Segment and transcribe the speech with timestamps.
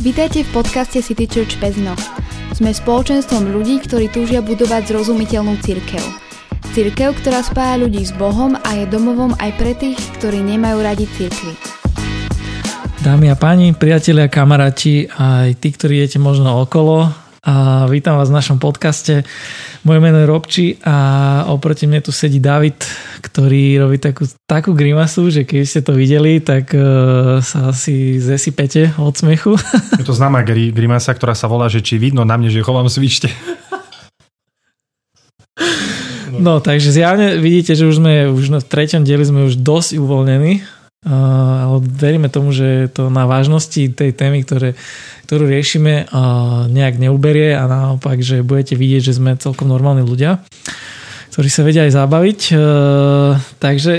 [0.00, 1.92] Vítajte v podcaste City Church Pezno.
[2.56, 6.00] Sme spoločenstvom ľudí, ktorí túžia budovať zrozumiteľnú církev.
[6.72, 11.04] Církev, ktorá spája ľudí s Bohom a je domovom aj pre tých, ktorí nemajú radi
[11.04, 11.52] církvy.
[13.04, 17.12] Dámy a páni, priatelia, kamaráti, aj tí, ktorí jete možno okolo,
[17.50, 17.54] a
[17.90, 19.26] vítam vás v našom podcaste.
[19.82, 20.96] Moje meno je Robči a
[21.50, 22.78] oproti mne tu sedí David,
[23.26, 28.94] ktorý robí takú, takú grimasu, že keď ste to videli, tak uh, sa asi zesypete
[29.02, 29.58] od smechu.
[29.98, 33.26] Je to známa grimasa, ktorá sa volá, že či vidno na mne, že chovám svište.
[36.40, 40.79] No, takže zjavne vidíte, že už sme už v treťom dieli sme už dosť uvoľnení
[41.06, 44.76] ale veríme tomu, že to na vážnosti tej témy, ktoré,
[45.24, 46.10] ktorú riešime,
[46.68, 50.44] nejak neuberie a naopak, že budete vidieť, že sme celkom normálni ľudia
[51.30, 52.40] ktorí sa vedia aj zabaviť.
[53.62, 53.92] Takže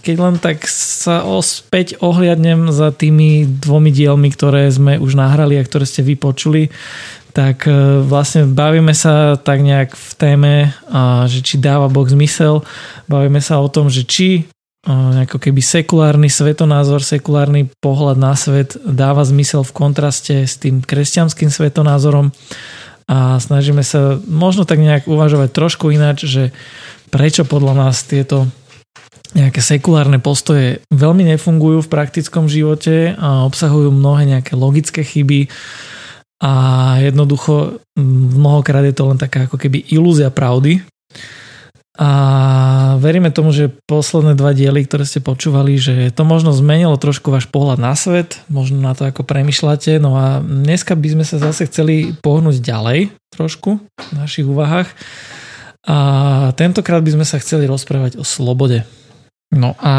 [0.00, 5.66] keď len tak sa ospäť ohliadnem za tými dvomi dielmi, ktoré sme už nahrali a
[5.68, 6.72] ktoré ste vypočuli,
[7.36, 7.68] tak
[8.08, 10.54] vlastne bavíme sa tak nejak v téme,
[11.28, 12.64] že či dáva Boh zmysel,
[13.04, 14.48] bavíme sa o tom, že či
[14.86, 21.50] ako keby sekulárny svetonázor, sekulárny pohľad na svet dáva zmysel v kontraste s tým kresťanským
[21.50, 22.30] svetonázorom.
[23.10, 26.54] A snažíme sa možno tak nejak uvažovať trošku ináč, že
[27.10, 28.46] prečo podľa nás tieto
[29.34, 35.50] nejaké sekulárne postoje veľmi nefungujú v praktickom živote a obsahujú mnohé nejaké logické chyby.
[36.42, 36.52] A
[37.02, 40.84] jednoducho mnohokrát je to len taká ako keby ilúzia pravdy,
[41.96, 42.10] a
[43.00, 47.48] veríme tomu, že posledné dva diely, ktoré ste počúvali, že to možno zmenilo trošku váš
[47.48, 49.96] pohľad na svet, možno na to, ako premyšľate.
[49.96, 54.92] No a dneska by sme sa zase chceli pohnúť ďalej trošku v našich úvahách.
[55.86, 55.96] A
[56.58, 58.84] tentokrát by sme sa chceli rozprávať o slobode.
[59.54, 59.94] No a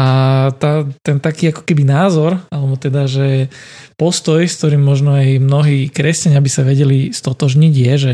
[0.60, 3.48] tá, ten taký ako keby názor, alebo teda, že
[3.96, 8.12] postoj, s ktorým možno aj mnohí kresťania by sa vedeli stotožniť, je, že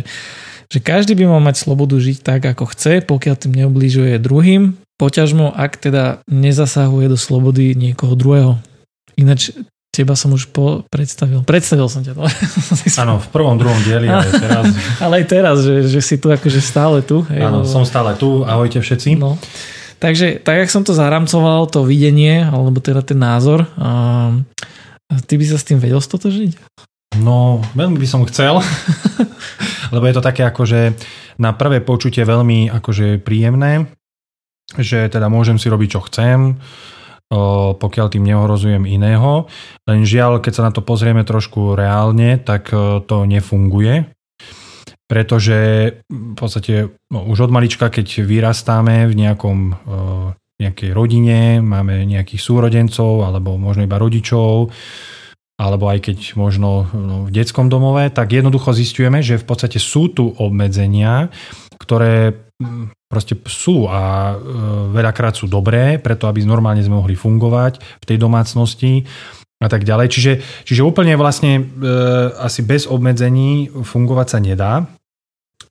[0.75, 5.55] že každý by mal mať slobodu žiť tak, ako chce, pokiaľ tým neublížuje druhým, poťažmo,
[5.55, 8.59] ak teda nezasahuje do slobody niekoho druhého.
[9.15, 9.55] Ináč
[9.95, 11.47] teba som už po predstavil.
[11.47, 12.19] Predstavil som ťa.
[13.07, 14.67] Áno, v prvom, druhom dieli, ale teraz.
[15.07, 17.23] ale aj teraz, že, že si tu akože stále tu.
[17.31, 18.43] Áno, som stále tu.
[18.43, 19.15] Ahojte všetci.
[19.15, 19.39] No.
[20.03, 24.35] Takže tak, jak som to zaramcoval, to videnie, alebo teda ten názor, a
[25.31, 26.59] ty by sa s tým vedel stotožiť?
[27.23, 28.59] No, veľmi by som chcel,
[29.93, 30.97] lebo je to také akože
[31.43, 33.91] na prvé počutie veľmi akože príjemné,
[34.78, 36.56] že teda môžem si robiť, čo chcem,
[37.81, 39.50] pokiaľ tým neohrozujem iného.
[39.89, 42.71] Len žiaľ, keď sa na to pozrieme trošku reálne, tak
[43.05, 44.09] to nefunguje.
[45.05, 45.59] Pretože
[46.09, 49.59] v podstate no, už od malička, keď vyrastáme v nejakom
[50.55, 54.71] nejakej rodine, máme nejakých súrodencov alebo možno iba rodičov,
[55.55, 60.11] alebo aj keď možno no, v detskom domove, tak jednoducho zistujeme, že v podstate sú
[60.11, 61.31] tu obmedzenia,
[61.79, 64.37] ktoré mm, proste sú a e,
[64.91, 69.07] veľakrát sú dobré, preto aby normálne sme mohli fungovať v tej domácnosti
[69.63, 70.07] a tak ďalej.
[70.11, 70.33] Čiže,
[70.67, 71.63] čiže úplne vlastne e,
[72.43, 74.73] asi bez obmedzení fungovať sa nedá.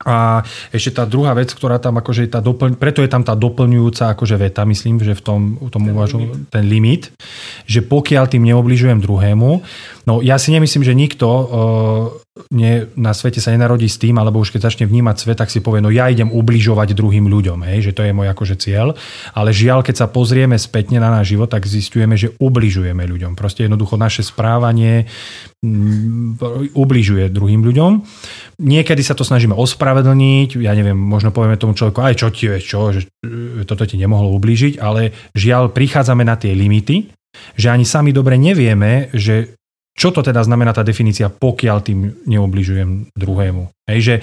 [0.04, 4.16] A ešte tá druhá vec, ktorá tam akože tá doplň, preto je tam tá doplňujúca
[4.16, 6.40] akože veta, myslím, že v tom, v tom ten, uvažu, limit.
[6.52, 7.04] ten limit,
[7.68, 9.52] že pokiaľ tým neobližujem druhému,
[10.08, 14.42] no ja si nemyslím, že nikto uh, nie, na svete sa nenarodí s tým, alebo
[14.42, 17.90] už keď začne vnímať svet, tak si povie, no ja idem ubližovať druhým ľuďom, hej,
[17.90, 18.98] že to je môj akože cieľ.
[19.32, 23.38] Ale žiaľ, keď sa pozrieme spätne na náš život, tak zistujeme, že ubližujeme ľuďom.
[23.40, 25.08] Proste jednoducho naše správanie
[25.64, 27.92] mm, ubližuje druhým ľuďom.
[28.60, 32.56] Niekedy sa to snažíme ospravedlniť, ja neviem, možno povieme tomu človeku, aj čo ti je,
[32.60, 37.10] čo, že e, toto ti nemohlo ublížiť, ale žiaľ, prichádzame na tie limity,
[37.58, 39.58] že ani sami dobre nevieme, že
[39.94, 43.70] čo to teda znamená tá definícia, pokiaľ tým neubližujem druhému?
[43.86, 44.16] Hej, že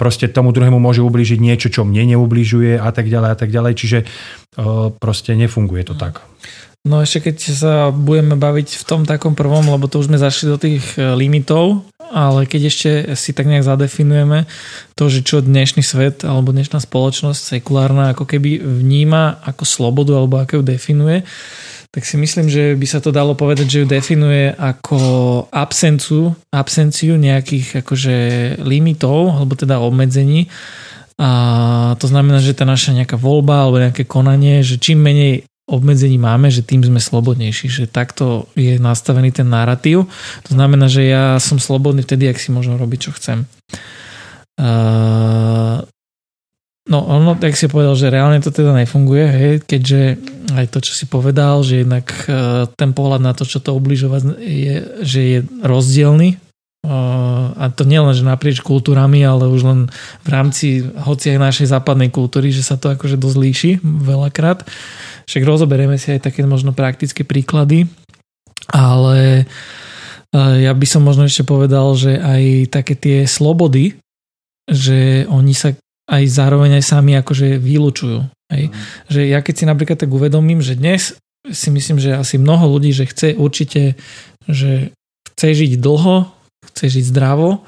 [0.00, 3.72] proste tomu druhému môže ubližiť niečo, čo mne neubližuje a tak ďalej a tak ďalej,
[3.76, 6.24] čiže uh, proste nefunguje to tak.
[6.88, 10.46] No ešte keď sa budeme baviť v tom takom prvom, lebo to už sme zašli
[10.46, 14.48] do tých e, limitov, ale keď ešte si tak nejak zadefinujeme
[14.94, 20.40] to, že čo dnešný svet alebo dnešná spoločnosť sekulárna ako keby vníma ako slobodu alebo
[20.40, 21.18] ako ju definuje,
[21.88, 24.98] tak si myslím, že by sa to dalo povedať, že ju definuje ako
[25.48, 28.16] absencu, absenciu nejakých akože
[28.60, 30.52] limitov, alebo teda obmedzení.
[31.18, 31.30] A
[31.98, 36.48] to znamená, že tá naša nejaká voľba alebo nejaké konanie, že čím menej obmedzení máme,
[36.48, 40.08] že tým sme slobodnejší, že takto je nastavený ten narratív.
[40.48, 43.44] To znamená, že ja som slobodný vtedy, ak si môžem robiť, čo chcem.
[46.88, 50.16] No ono, tak si povedal, že reálne to teda nefunguje, hej, keďže
[50.56, 54.40] aj to, čo si povedal, že jednak e, ten pohľad na to, čo to ubližovať
[54.40, 56.40] je, že je rozdielny
[57.58, 59.80] a to nielen, že naprieč kultúrami, ale už len
[60.22, 64.62] v rámci hoci aj našej západnej kultúry, že sa to akože dosť líši veľakrát.
[65.26, 67.90] Však rozoberieme si aj také možno praktické príklady,
[68.70, 69.44] ale
[70.32, 73.98] ja by som možno ešte povedal, že aj také tie slobody,
[74.70, 75.74] že oni sa
[76.08, 78.24] aj zároveň aj sami akože vylúčujú.
[78.48, 78.64] Hej?
[78.68, 78.74] Mm.
[79.12, 81.14] Že ja keď si napríklad tak uvedomím, že dnes
[81.48, 83.94] si myslím, že asi mnoho ľudí, že chce určite,
[84.48, 84.90] že
[85.32, 86.28] chce žiť dlho,
[86.72, 87.62] chce žiť zdravo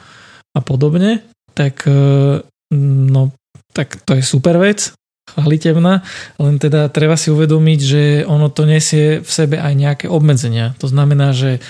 [0.56, 1.22] a podobne,
[1.54, 2.42] tak, e,
[2.74, 3.22] no,
[3.70, 4.90] tak to je super vec,
[5.30, 6.02] chvalitevná,
[6.42, 10.74] len teda treba si uvedomiť, že ono to nesie v sebe aj nejaké obmedzenia.
[10.82, 11.62] To znamená, že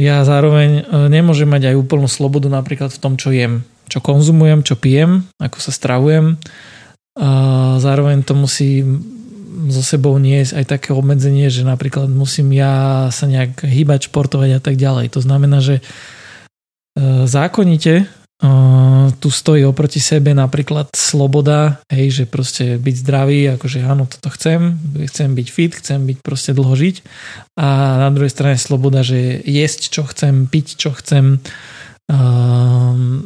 [0.00, 0.82] ja zároveň e,
[1.12, 5.58] nemôžem mať aj úplnú slobodu napríklad v tom, čo jem, čo konzumujem, čo pijem, ako
[5.60, 6.36] sa stravujem.
[7.14, 7.28] A
[7.78, 8.82] zároveň to musí
[9.70, 14.60] so sebou niesť aj také obmedzenie, že napríklad musím ja sa nejak hýbať, športovať a
[14.60, 15.14] tak ďalej.
[15.14, 15.80] To znamená, že
[16.94, 18.06] E, zákonite e,
[19.18, 24.78] tu stojí oproti sebe napríklad sloboda, hej, že proste byť zdravý, akože áno, toto chcem,
[25.10, 26.96] chcem byť fit, chcem byť proste dlho žiť
[27.58, 31.73] a na druhej strane sloboda, že jesť čo chcem, piť čo chcem, uh,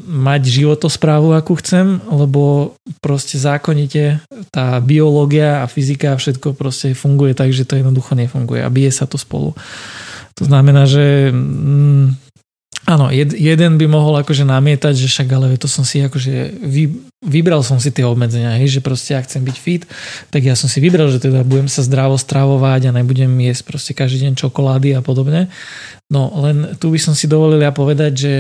[0.09, 4.23] mať životosprávu akú chcem, lebo proste zákonite
[4.55, 8.95] tá biológia a fyzika a všetko proste funguje tak, že to jednoducho nefunguje a bije
[8.95, 9.59] sa to spolu.
[10.39, 12.28] To znamená, že mm,
[12.89, 16.89] Áno, jed, jeden by mohol akože namietať, že však ale to som si akože vy,
[17.21, 19.85] vybral som si tie obmedzenia, hej, že proste ja chcem byť fit,
[20.33, 23.93] tak ja som si vybral, že teda budem sa zdravo stravovať a nebudem jesť proste
[23.93, 25.53] každý deň čokolády a podobne.
[26.09, 28.35] No len tu by som si dovolil ja povedať, že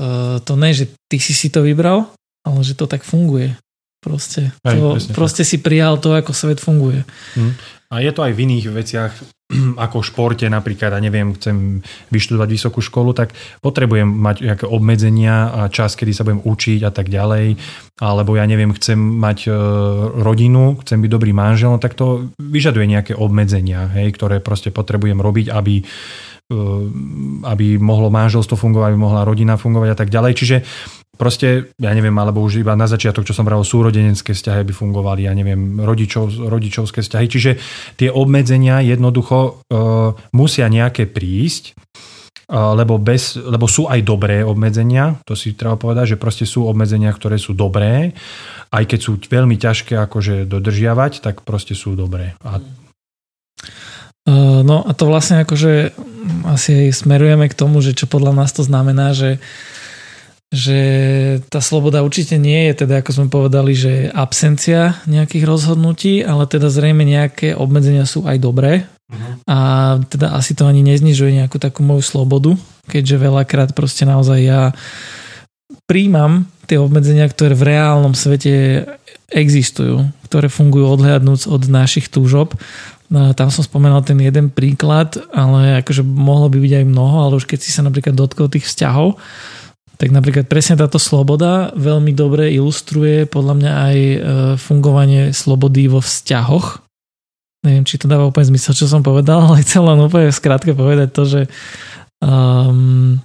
[0.00, 3.52] uh, to ne, že ty si si to vybral, ale že to tak funguje.
[4.00, 7.04] Proste, to, Aj, proste si prijal to, ako svet funguje.
[7.36, 7.52] Mm.
[7.92, 9.12] A je to aj v iných veciach,
[9.84, 11.82] ako v športe napríklad, a neviem, chcem
[12.14, 16.90] vyštudovať vysokú školu, tak potrebujem mať nejaké obmedzenia a čas, kedy sa budem učiť a
[16.94, 17.58] tak ďalej.
[18.00, 19.52] Alebo ja neviem, chcem mať e,
[20.24, 25.20] rodinu, chcem byť dobrý manžel, no tak to vyžaduje nejaké obmedzenia, hej, ktoré proste potrebujem
[25.20, 25.84] robiť, aby e,
[27.44, 30.32] aby mohlo manželstvo fungovať, aby mohla rodina fungovať a tak ďalej.
[30.34, 30.56] Čiže
[31.20, 35.28] proste, ja neviem, alebo už iba na začiatok, čo som bral, súrodenecké vzťahy by fungovali,
[35.28, 37.26] ja neviem, rodičov, rodičovské vzťahy.
[37.28, 37.50] Čiže
[38.00, 39.36] tie obmedzenia jednoducho
[39.68, 45.76] uh, musia nejaké prísť, uh, lebo, bez, lebo sú aj dobré obmedzenia, to si treba
[45.76, 48.16] povedať, že proste sú obmedzenia, ktoré sú dobré,
[48.72, 52.32] aj keď sú veľmi ťažké akože dodržiavať, tak proste sú dobré.
[52.40, 52.64] A
[54.30, 55.96] No a to vlastne akože
[56.46, 59.40] asi smerujeme k tomu, že čo podľa nás to znamená, že
[60.50, 60.78] že
[61.46, 66.66] tá sloboda určite nie je teda, ako sme povedali, že absencia nejakých rozhodnutí, ale teda
[66.66, 69.32] zrejme nejaké obmedzenia sú aj dobré uh-huh.
[69.46, 69.58] a
[70.10, 72.58] teda asi to ani neznižuje nejakú takú moju slobodu,
[72.90, 74.74] keďže veľakrát proste naozaj ja
[75.86, 78.86] príjmam tie obmedzenia, ktoré v reálnom svete
[79.30, 82.58] existujú, ktoré fungujú odhľadnúc od našich túžob.
[83.10, 87.38] No, tam som spomenal ten jeden príklad, ale akože mohlo by byť aj mnoho, ale
[87.38, 89.18] už keď si sa napríklad dotkol tých vzťahov,
[90.00, 94.16] tak napríklad presne táto sloboda veľmi dobre ilustruje podľa mňa aj e,
[94.56, 96.80] fungovanie slobody vo vzťahoch.
[97.68, 101.08] Neviem, či to dáva úplne zmysel, čo som povedal, ale chcem len úplne skrátke povedať
[101.12, 101.40] to, že
[102.24, 103.20] um,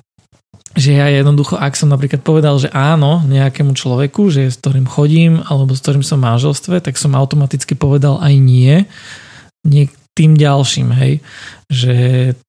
[0.75, 5.39] že ja jednoducho, ak som napríklad povedal, že áno nejakému človeku, že s ktorým chodím
[5.48, 8.84] alebo s ktorým som v manželstve, tak som automaticky povedal aj nie,
[9.63, 11.24] nie tým ďalším, hej.
[11.72, 11.96] Že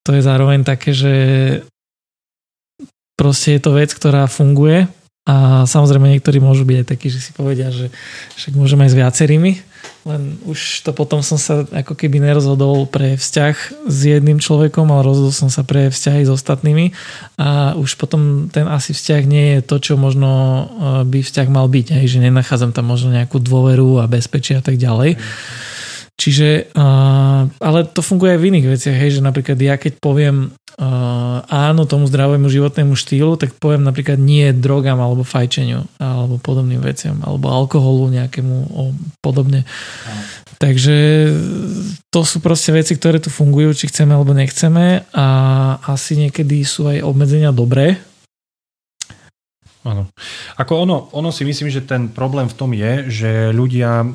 [0.02, 1.14] to je zároveň také, že
[3.16, 4.86] proste je to vec, ktorá funguje
[5.26, 7.90] a samozrejme niektorí môžu byť aj takí, že si povedia, že
[8.38, 9.52] však môžeme aj s viacerými,
[10.06, 15.02] len už to potom som sa ako keby nerozhodol pre vzťah s jedným človekom, ale
[15.02, 16.94] rozhodol som sa pre vzťahy s ostatnými
[17.42, 20.62] a už potom ten asi vzťah nie je to, čo možno e,
[21.10, 24.78] by vzťah mal byť, hej, že nenachádzam tam možno nejakú dôveru a bezpečie a tak
[24.78, 25.18] ďalej.
[26.16, 26.72] Čiže,
[27.60, 31.84] ale to funguje aj v iných veciach, hej, že napríklad ja keď poviem uh, áno
[31.84, 37.52] tomu zdravému životnému štýlu, tak poviem napríklad nie drogám alebo fajčeniu alebo podobným veciam alebo
[37.52, 39.68] alkoholu nejakému o, podobne.
[40.08, 40.22] Áno.
[40.56, 40.96] Takže
[42.08, 45.26] to sú proste veci, ktoré tu fungujú, či chceme alebo nechceme a
[45.84, 48.00] asi niekedy sú aj obmedzenia dobré,
[49.86, 50.10] Áno.
[50.58, 54.08] Ako ono, ono si myslím, že ten problém v tom je, že ľudia, e,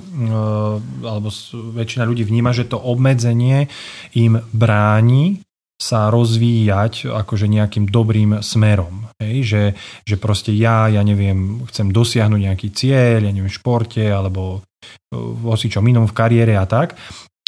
[1.07, 1.31] alebo
[1.79, 3.71] väčšina ľudí vníma, že to obmedzenie
[4.19, 5.39] im bráni
[5.79, 9.09] sa rozvíjať akože nejakým dobrým smerom.
[9.17, 9.35] Hej?
[9.47, 9.63] Že,
[10.05, 14.61] že proste ja, ja neviem, chcem dosiahnuť nejaký cieľ, ja neviem, v športe alebo
[15.09, 16.99] v osičom inom v kariére a tak.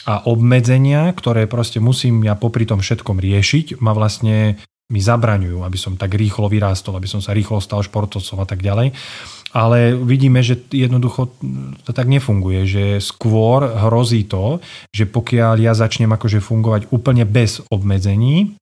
[0.03, 4.59] A obmedzenia, ktoré proste musím ja popri tom všetkom riešiť, ma vlastne
[4.91, 8.59] mi zabraňujú, aby som tak rýchlo vyrástol, aby som sa rýchlo stal športovcom a tak
[8.59, 8.91] ďalej.
[9.53, 11.29] Ale vidíme, že jednoducho
[11.85, 14.57] to tak nefunguje, že skôr hrozí to,
[14.89, 18.57] že pokiaľ ja začnem akože fungovať úplne bez obmedzení,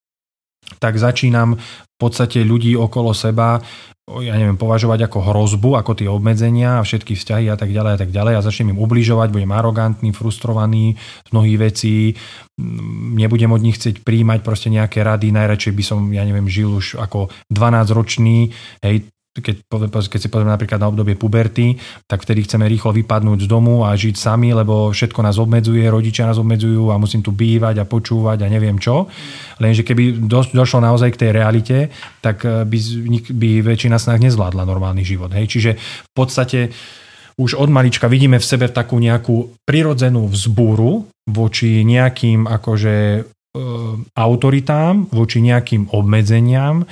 [0.81, 3.61] tak začínam v podstate ľudí okolo seba
[4.19, 7.99] ja neviem, považovať ako hrozbu, ako tie obmedzenia a všetky vzťahy a tak ďalej a
[8.01, 8.33] tak ďalej.
[8.35, 11.95] A začnem im ubližovať, budem arogantný, frustrovaný z mnohých vecí,
[13.15, 16.99] nebudem od nich chcieť príjmať proste nejaké rady, najradšej by som, ja neviem, žil už
[16.99, 18.51] ako 12 ročný,
[18.83, 19.63] hej, keď,
[20.11, 23.95] keď si pozrieme napríklad na obdobie puberty, tak vtedy chceme rýchlo vypadnúť z domu a
[23.95, 28.43] žiť sami, lebo všetko nás obmedzuje, rodičia nás obmedzujú a musím tu bývať a počúvať
[28.43, 29.07] a neviem čo.
[29.63, 31.77] Lenže keby do, došlo naozaj k tej realite,
[32.19, 32.77] tak eh, by,
[33.31, 35.31] by väčšina z nás nezvládla normálny život.
[35.31, 35.47] Hej?
[35.47, 36.75] Čiže v podstate
[37.39, 43.23] už od malička vidíme v sebe takú nejakú prirodzenú vzbúru voči nejakým akože
[44.15, 46.87] autoritám, voči nejakým obmedzeniam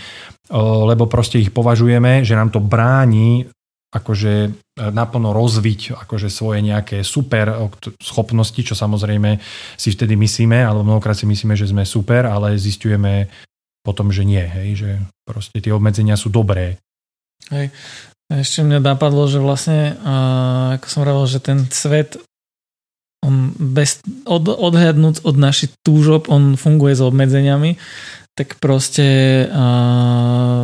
[0.58, 3.46] lebo proste ich považujeme, že nám to bráni
[3.90, 4.50] akože e,
[4.94, 9.42] naplno rozviť akože svoje nejaké super schopnosti, čo samozrejme
[9.78, 13.30] si vtedy myslíme, alebo mnohokrát si myslíme, že sme super, ale zistujeme
[13.82, 14.92] potom, že nie, hej, že
[15.26, 16.78] proste tie obmedzenia sú dobré.
[17.50, 17.74] Hej.
[18.30, 19.98] Ešte mňa napadlo, že vlastne,
[20.78, 22.22] ako som hovoril, že ten svet
[23.26, 27.76] on bez, od, odhľadnúť od našich túžob, on funguje s obmedzeniami
[28.40, 29.04] tak proste
[29.52, 30.64] uh,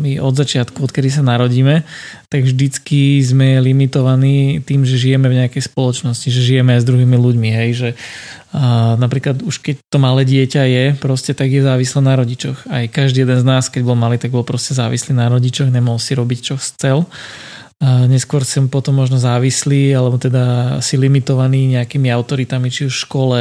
[0.00, 1.84] my od začiatku, odkedy sa narodíme,
[2.32, 7.16] tak vždycky sme limitovaní tým, že žijeme v nejakej spoločnosti, že žijeme aj s druhými
[7.20, 12.00] ľuďmi, hej, že uh, napríklad už keď to malé dieťa je, proste tak je závislé
[12.00, 12.64] na rodičoch.
[12.72, 16.00] Aj každý jeden z nás, keď bol malý, tak bol proste závislý na rodičoch, nemohol
[16.00, 17.04] si robiť, čo chcel.
[17.04, 23.04] Uh, neskôr som potom možno závislý, alebo teda si limitovaný nejakými autoritami, či už v
[23.08, 23.40] škole,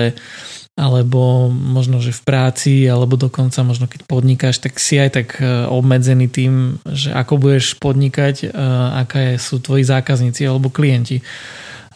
[0.80, 5.68] alebo možno, že v práci, alebo dokonca možno keď podnikáš, tak si aj tak e,
[5.68, 8.56] obmedzený tým, že ako budeš podnikať, e,
[9.04, 11.20] aká sú tvoji zákazníci alebo klienti.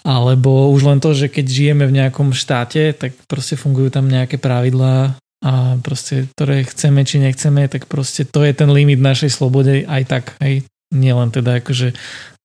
[0.04, 4.36] Alebo už len to, že keď žijeme v nejakom štáte, tak proste fungujú tam nejaké
[4.36, 9.88] pravidlá a proste, ktoré chceme či nechceme, tak proste to je ten limit našej slobode
[9.88, 10.68] aj tak, hej.
[10.92, 11.96] Nielen teda akože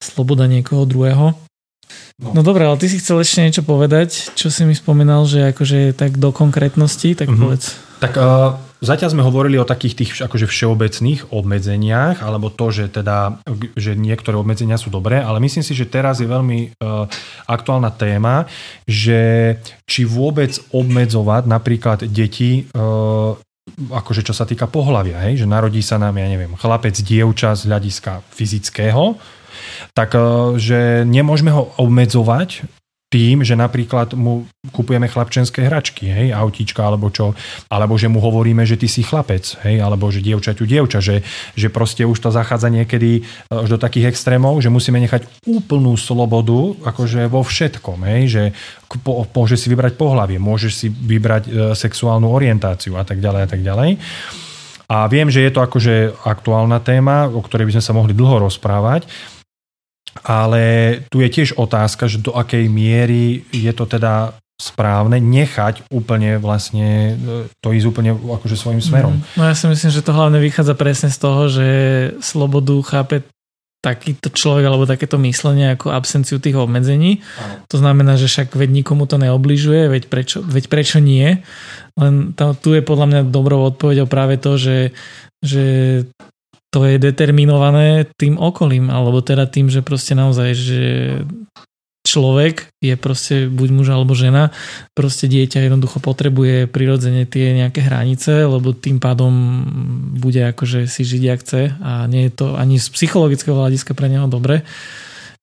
[0.03, 1.35] sloboda niekoho druhého.
[2.19, 2.35] No.
[2.35, 5.95] no dobre, ale ty si chcel ešte niečo povedať, čo si mi spomínal, že akože
[5.95, 7.43] tak do konkrétnosti, tak mm-hmm.
[7.47, 7.79] povedz.
[8.03, 13.39] Tak uh, zatiaľ sme hovorili o takých tých akože všeobecných obmedzeniach, alebo to, že teda,
[13.79, 17.07] že niektoré obmedzenia sú dobré, ale myslím si, že teraz je veľmi uh,
[17.47, 18.51] aktuálna téma,
[18.85, 19.55] že
[19.87, 23.39] či vôbec obmedzovať napríklad deti uh,
[23.79, 27.69] akože čo sa týka pohľavia, hej, že narodí sa nám, ja neviem, chlapec, dievča z
[27.69, 29.21] hľadiska fyzického,
[29.93, 30.21] tak e,
[30.61, 32.69] že nemôžeme ho obmedzovať
[33.09, 37.33] tým, že napríklad mu kupujeme chlapčenské hračky, hej, autíčka alebo čo,
[37.73, 41.25] alebo že mu hovoríme, že ty si chlapec, hej, alebo že dievčaťu dievča, že,
[41.57, 45.97] že proste už to zachádza niekedy e, až do takých extrémov, že musíme nechať úplnú
[45.97, 48.43] slobodu, akože vo všetkom, hej, že
[49.01, 53.49] po, môžeš si vybrať pohlavie, môžeš si vybrať e, sexuálnu orientáciu a tak ďalej a
[53.49, 53.91] tak ďalej.
[54.89, 58.49] A viem, že je to akože aktuálna téma, o ktorej by sme sa mohli dlho
[58.49, 59.09] rozprávať,
[60.25, 60.63] ale
[61.13, 67.15] tu je tiež otázka, že do akej miery je to teda správne nechať úplne vlastne
[67.15, 69.23] e, to ísť úplne akože svojim smerom.
[69.39, 71.67] No ja si myslím, že to hlavne vychádza presne z toho, že
[72.19, 73.23] slobodu chápe
[73.79, 77.23] takýto človek alebo takéto myslenie ako absenciu tých obmedzení.
[77.39, 77.63] Ano.
[77.71, 81.39] To znamená, že však veď nikomu to neobližuje, veď prečo, veď prečo nie.
[81.95, 84.91] Len tam, tu je podľa mňa dobrou odpovedou práve to, že,
[85.39, 85.65] že
[86.69, 90.83] to je determinované tým okolím, alebo teda tým, že proste naozaj, že
[92.09, 94.49] človek je proste buď muž alebo žena,
[94.97, 99.33] proste dieťa jednoducho potrebuje prirodzene tie nejaké hranice, lebo tým pádom
[100.17, 104.09] bude akože si žiť jak chce a nie je to ani z psychologického hľadiska pre
[104.09, 104.65] neho dobre.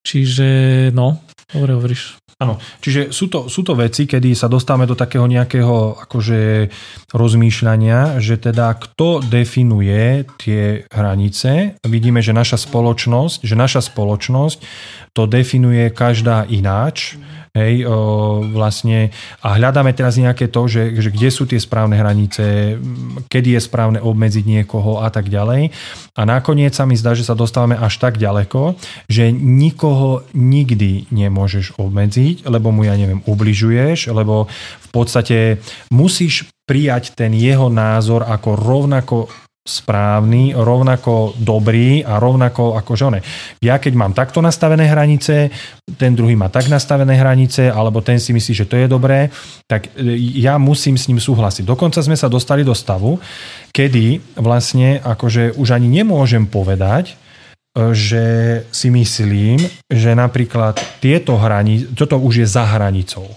[0.05, 1.21] Čiže no,
[1.53, 2.17] dobre hovoríš.
[2.35, 6.67] Áno, čiže sú to, sú to veci, kedy sa dostávame do takého nejakého akože
[7.15, 11.79] rozmýšľania, že teda kto definuje tie hranice.
[11.87, 14.57] Vidíme, že naša spoločnosť, že naša spoločnosť
[15.15, 17.15] to definuje každá ináč.
[17.55, 22.75] Hej, o, vlastne, a hľadáme teraz nejaké to, že, že kde sú tie správne hranice,
[23.31, 25.71] kedy je správne obmedziť niekoho a tak ďalej.
[26.19, 28.75] A nakoniec sa mi zdá, že sa dostávame až tak ďaleko,
[29.07, 34.47] že nikoho nikdy nemôžeš obmedziť, lebo mu, ja neviem, ubližuješ, lebo
[34.79, 35.59] v podstate
[35.91, 39.27] musíš prijať ten jeho názor ako rovnako
[39.65, 43.19] správny, rovnako dobrý a rovnako ako žone.
[43.65, 45.49] Ja keď mám takto nastavené hranice,
[45.97, 49.33] ten druhý má tak nastavené hranice, alebo ten si myslí, že to je dobré,
[49.65, 51.65] tak e, ja musím s ním súhlasiť.
[51.65, 53.17] Dokonca sme sa dostali do stavu,
[53.73, 57.17] kedy vlastne akože už ani nemôžem povedať,
[57.75, 58.23] že
[58.71, 59.59] si myslím,
[59.91, 63.27] že napríklad tieto hranice, toto už je za hranicou.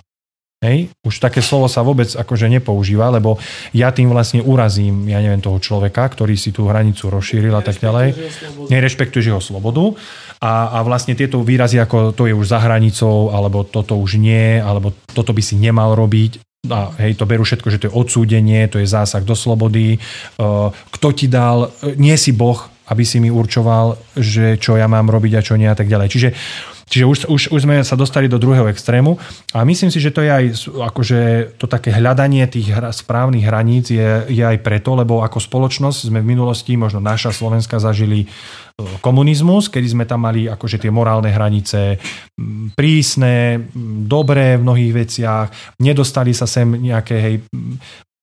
[0.59, 0.90] Hej?
[1.07, 3.38] Už také slovo sa vôbec akože nepoužíva, lebo
[3.71, 7.78] ja tým vlastne urazím, ja neviem, toho človeka, ktorý si tú hranicu rozšíril a tak
[7.78, 8.18] ďalej.
[8.66, 9.95] Nerešpektuješ jeho slobodu.
[10.42, 14.59] A, a vlastne tieto výrazy ako to je už za hranicou, alebo toto už nie,
[14.59, 18.66] alebo toto by si nemal robiť, a hej, to berú všetko, že to je odsúdenie,
[18.66, 19.95] to je zásah do slobody.
[19.95, 19.99] E,
[20.90, 25.09] kto ti dal, e, nie si Boh, aby si mi určoval, že čo ja mám
[25.09, 26.09] robiť a čo nie a tak ďalej.
[26.09, 26.30] Čiže
[26.88, 29.21] Čiže už, už, už sme sa dostali do druhého extrému
[29.52, 30.45] a myslím si, že to je aj
[30.88, 31.21] akože
[31.61, 36.30] to také hľadanie tých správnych hraníc je, je aj preto, lebo ako spoločnosť sme v
[36.33, 38.26] minulosti, možno naša Slovenska zažili e,
[39.04, 42.00] komunizmus, kedy sme tam mali akože tie morálne hranice
[42.73, 43.68] prísne,
[44.09, 45.47] dobré v mnohých veciach,
[45.85, 47.35] nedostali sa sem nejaké hej,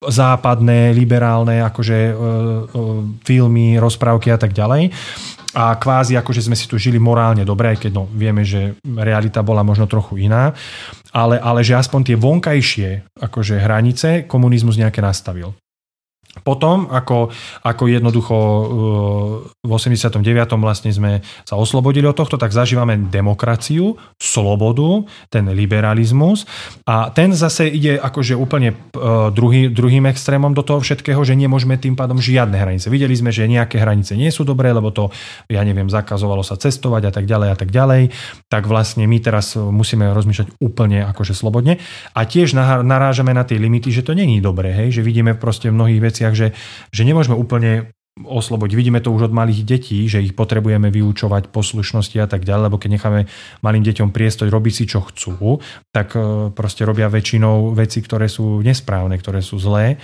[0.09, 2.17] západné, liberálne akože e, e,
[3.23, 4.91] filmy, rozprávky a tak ďalej
[5.55, 8.75] a kvázi ako, že sme si tu žili morálne dobre, aj keď no, vieme, že
[8.83, 10.51] realita bola možno trochu iná,
[11.15, 12.89] ale, ale že aspoň tie vonkajšie
[13.23, 15.55] akože hranice komunizmus nejaké nastavil.
[16.45, 17.33] Potom, ako,
[17.65, 18.65] ako jednoducho uh,
[19.65, 20.21] v 89.
[20.61, 26.45] vlastne sme sa oslobodili od tohto, tak zažívame demokraciu, slobodu, ten liberalizmus
[26.85, 31.81] a ten zase ide akože úplne uh, druhý, druhým extrémom do toho všetkého, že nemôžeme
[31.81, 32.93] tým pádom žiadne hranice.
[32.93, 35.09] Videli sme, že nejaké hranice nie sú dobré, lebo to,
[35.49, 38.13] ja neviem, zakazovalo sa cestovať a tak ďalej a tak ďalej,
[38.53, 41.81] tak vlastne my teraz musíme rozmýšľať úplne akože slobodne
[42.13, 42.53] a tiež
[42.85, 46.34] narážame na tie limity, že to není dobré, hej, že vidíme proste v mnohých veciach,
[46.35, 46.51] že,
[46.91, 48.75] že nemôžeme úplne oslobodiť.
[48.79, 52.79] Vidíme to už od malých detí, že ich potrebujeme vyučovať poslušnosti a tak ďalej, lebo
[52.79, 53.21] keď necháme
[53.59, 55.59] malým deťom priestor robiť si, čo chcú,
[55.91, 59.99] tak e, proste robia väčšinou veci, ktoré sú nesprávne, ktoré sú zlé.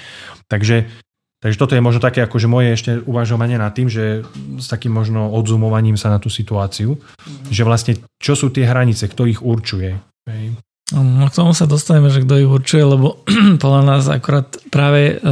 [0.52, 0.92] Takže,
[1.40, 4.28] takže toto je možno také akože moje ešte uvažovanie nad tým, že
[4.60, 7.48] s takým možno odzumovaním sa na tú situáciu, mm.
[7.48, 9.96] že vlastne čo sú tie hranice, kto ich určuje.
[10.28, 10.60] Hej.
[10.92, 13.24] No k tomu sa dostaneme, že kto ich určuje, lebo
[13.64, 15.24] podľa nás akorát práve e,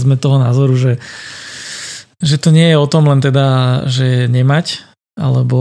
[0.00, 0.92] sme toho názoru, že,
[2.24, 5.60] že to nie je o tom len teda, že nemať, alebo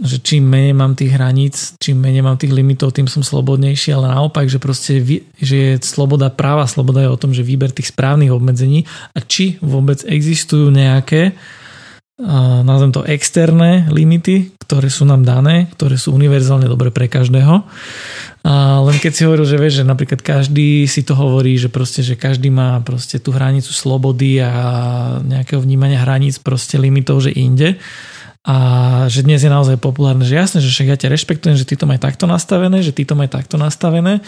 [0.00, 4.12] že čím menej mám tých hraníc, čím menej mám tých limitov, tým som slobodnejší, ale
[4.12, 5.00] naopak, že proste
[5.36, 9.60] že je sloboda práva, sloboda je o tom, že výber tých správnych obmedzení a či
[9.60, 11.36] vôbec existujú nejaké
[12.62, 17.64] nazvem to externé limity, ktoré sú nám dané, ktoré sú univerzálne dobre pre každého.
[18.44, 22.04] A len keď si hovoril, že vieš, že napríklad každý si to hovorí, že proste,
[22.04, 24.52] že každý má proste tú hranicu slobody a
[25.20, 27.80] nejakého vnímania hraníc proste limitov, že inde,
[28.40, 28.56] a
[29.12, 31.84] že dnes je naozaj populárne, že jasne, že však ja ťa rešpektujem, že ty to
[31.84, 34.24] maj takto nastavené, že ty to maj takto nastavené,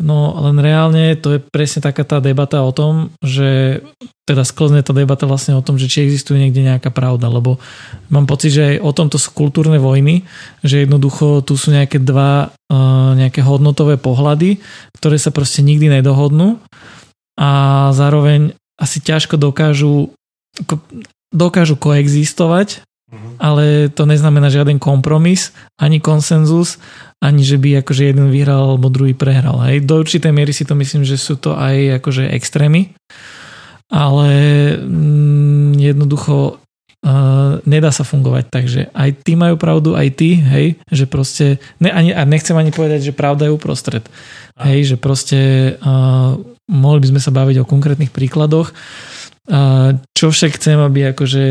[0.00, 3.80] no len reálne to je presne taká tá debata o tom, že
[4.24, 7.60] teda sklzne tá debata vlastne o tom, že či existuje niekde nejaká pravda, lebo
[8.08, 10.24] mám pocit, že aj o tomto sú kultúrne vojny,
[10.64, 14.62] že jednoducho tu sú nejaké dva uh, nejaké hodnotové pohľady,
[14.96, 16.62] ktoré sa proste nikdy nedohodnú
[17.36, 17.50] a
[17.92, 20.12] zároveň asi ťažko dokážu
[21.30, 22.82] dokážu koexistovať.
[23.42, 26.78] Ale to neznamená žiaden kompromis, ani konsenzus,
[27.18, 29.58] ani že by akože jeden vyhral alebo druhý prehral.
[29.66, 29.84] Hej.
[29.84, 32.94] Do určitej miery si to myslím, že sú to aj akože extrémy,
[33.90, 34.30] ale
[34.78, 36.62] mm, jednoducho
[37.02, 41.58] uh, nedá sa fungovať tak, že aj tí majú pravdu, aj ty, hej, že proste,
[41.82, 44.06] ne, ani, a nechcem ani povedať, že pravda je uprostred.
[44.60, 45.38] Hej, že proste
[45.82, 46.38] uh,
[46.70, 48.70] mohli by sme sa baviť o konkrétnych príkladoch,
[50.14, 51.44] čo však chcem, aby akože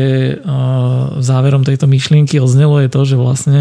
[1.20, 3.60] záverom tejto myšlienky odznelo je to, že vlastne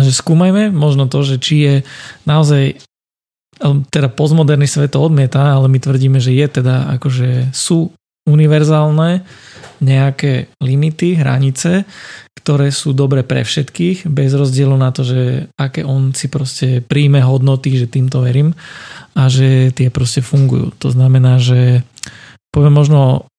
[0.00, 1.74] že skúmajme možno to, že či je
[2.24, 2.80] naozaj
[3.92, 7.92] teda postmoderný svet to odmieta, ale my tvrdíme, že je teda akože sú
[8.24, 9.20] univerzálne
[9.84, 11.84] nejaké limity, hranice,
[12.40, 17.20] ktoré sú dobre pre všetkých, bez rozdielu na to, že aké on si proste príjme
[17.20, 18.56] hodnoty, že týmto verím
[19.12, 20.72] a že tie proste fungujú.
[20.80, 21.84] To znamená, že
[22.50, 23.30] poviem možno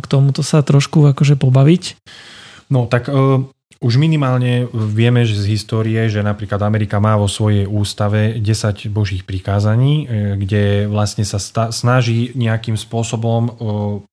[0.00, 1.82] k tomuto sa trošku akože pobaviť.
[2.70, 3.42] No tak uh,
[3.80, 9.24] už minimálne vieme že z histórie, že napríklad Amerika má vo svojej ústave 10 božích
[9.24, 13.52] prikázaní, e, kde vlastne sa sta- snaží nejakým spôsobom uh,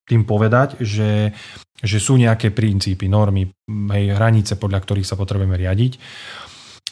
[0.08, 1.36] tým povedať, že,
[1.84, 6.00] že sú nejaké princípy, normy, hej, hranice, podľa ktorých sa potrebujeme riadiť.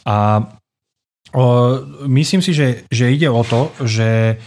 [0.05, 0.43] A
[1.31, 1.75] uh,
[2.11, 4.37] myslím si, že, že ide o to, že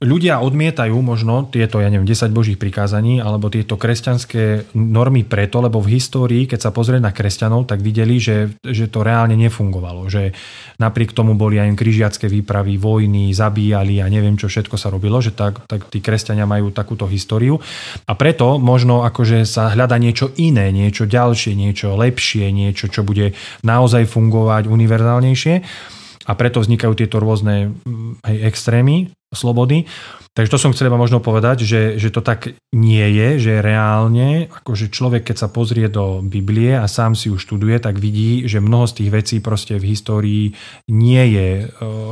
[0.00, 5.84] ľudia odmietajú možno tieto, ja neviem, 10 božích prikázaní alebo tieto kresťanské normy preto, lebo
[5.84, 10.08] v histórii, keď sa pozrieť na kresťanov, tak videli, že, že to reálne nefungovalo.
[10.08, 10.32] Že
[10.80, 15.36] napriek tomu boli aj križiacké výpravy, vojny, zabíjali a neviem, čo všetko sa robilo, že
[15.36, 17.60] tak, tak tí kresťania majú takúto históriu.
[18.08, 23.36] A preto možno akože sa hľada niečo iné, niečo ďalšie, niečo lepšie, niečo, čo bude
[23.60, 25.99] naozaj fungovať univerzálnejšie
[26.30, 29.86] a preto vznikajú tieto rôzne mm, hej, extrémy slobody.
[30.30, 34.46] Takže to som chcel iba možno povedať, že, že to tak nie je, že reálne,
[34.46, 38.62] akože človek, keď sa pozrie do Biblie a sám si ju študuje, tak vidí, že
[38.62, 40.44] mnoho z tých vecí proste v histórii
[40.86, 41.64] nie je e,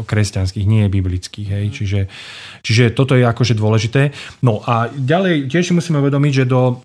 [0.03, 1.49] kresťanských, nie je biblických.
[1.51, 1.67] Hej.
[1.79, 2.01] Čiže,
[2.67, 4.11] čiže toto je akože dôležité.
[4.43, 6.83] No a ďalej tiež musíme uvedomiť, že do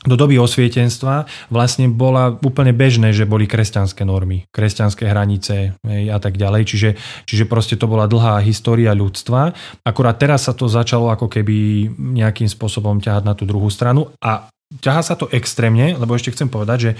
[0.00, 6.40] do doby osvietenstva vlastne bola úplne bežné, že boli kresťanské normy, kresťanské hranice a tak
[6.40, 6.62] ďalej.
[6.64, 6.90] Čiže,
[7.28, 9.52] čiže proste to bola dlhá história ľudstva.
[9.84, 14.48] Akurát teraz sa to začalo ako keby nejakým spôsobom ťahať na tú druhú stranu a
[14.78, 16.92] ťaha sa to extrémne, lebo ešte chcem povedať, že,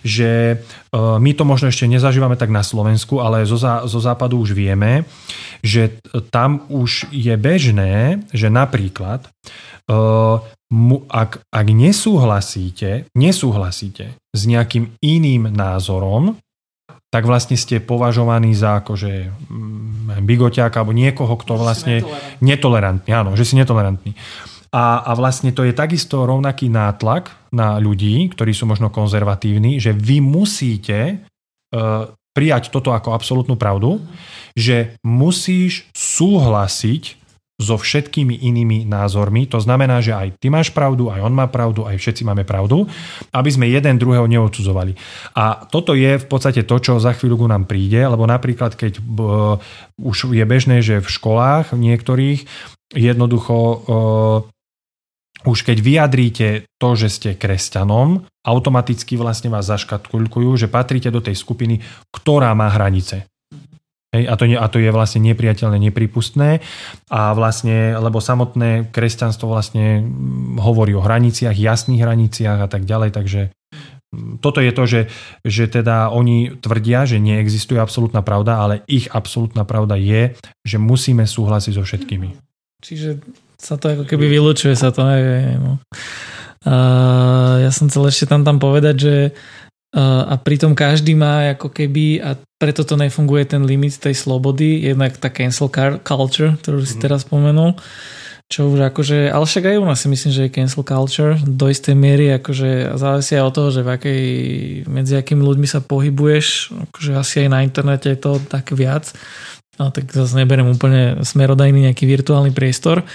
[0.00, 0.56] že e,
[0.96, 5.04] my to možno ešte nezažívame tak na Slovensku, ale zo, zo západu už vieme,
[5.60, 6.00] že
[6.32, 9.69] tam už je bežné, že napríklad mu,
[11.10, 16.38] ak, ak nesúhlasíte, nesúhlasíte s nejakým iným názorom,
[17.10, 22.06] tak vlastne ste považovaní za akože mm, bigoťák alebo niekoho, kto vlastne
[22.38, 23.10] netolerantný.
[23.10, 24.14] Áno, že si netolerantný.
[24.70, 29.90] A, a vlastne to je takisto rovnaký nátlak na ľudí, ktorí sú možno konzervatívni, že
[29.90, 33.98] vy musíte uh, prijať toto ako absolútnu pravdu,
[34.54, 37.19] že musíš súhlasiť
[37.60, 39.44] so všetkými inými názormi.
[39.52, 42.88] To znamená, že aj ty máš pravdu, aj on má pravdu, aj všetci máme pravdu,
[43.36, 44.96] aby sme jeden druhého neodsudzovali.
[45.36, 49.04] A toto je v podstate to, čo za chvíľu nám príde, lebo napríklad, keď
[50.00, 52.48] už je bežné, že v školách niektorých
[52.96, 53.56] jednoducho
[55.40, 61.32] už keď vyjadríte to, že ste kresťanom, automaticky vlastne vás zaškatkulkujú, že patríte do tej
[61.32, 61.80] skupiny,
[62.12, 63.24] ktorá má hranice.
[64.10, 66.58] Hej, a, to nie, a to je vlastne nepriateľné, nepripustné.
[67.14, 73.14] A vlastne, lebo samotné kresťanstvo vlastne mm, hovorí o hraniciach, jasných hraniciach a tak ďalej,
[73.14, 75.00] takže mm, toto je to, že,
[75.46, 80.34] že teda oni tvrdia, že neexistuje absolútna pravda, ale ich absolútna pravda je,
[80.66, 82.34] že musíme súhlasiť so všetkými.
[82.82, 83.22] Čiže
[83.62, 85.06] sa to ako keby vylúčuje sa to.
[85.06, 85.22] Aj,
[85.54, 85.78] no.
[87.60, 89.14] Ja som chcel ešte tam tam povedať, že
[89.92, 95.16] a pritom každý má ako keby a preto to nefunguje ten limit tej slobody, jednak
[95.16, 95.72] tá cancel
[96.04, 97.02] culture, ktorú si mhm.
[97.02, 97.72] teraz spomenul,
[98.52, 101.70] čo už akože, ale však aj u nás si myslím, že je cancel culture do
[101.72, 104.22] istej miery, akože závisí aj od toho, že v akej,
[104.90, 109.08] medzi akými ľuďmi sa pohybuješ, akože asi aj na internete je to tak viac,
[109.80, 113.06] ale tak zase neberiem úplne smerodajný nejaký virtuálny priestor,